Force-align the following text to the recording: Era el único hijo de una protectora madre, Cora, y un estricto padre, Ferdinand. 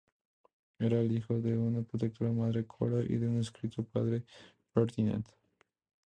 Era 0.79 0.99
el 0.99 1.11
único 1.11 1.35
hijo 1.37 1.41
de 1.43 1.55
una 1.55 1.83
protectora 1.83 2.31
madre, 2.31 2.65
Cora, 2.65 3.03
y 3.07 3.17
un 3.17 3.39
estricto 3.39 3.83
padre, 3.83 4.23
Ferdinand. 4.73 5.27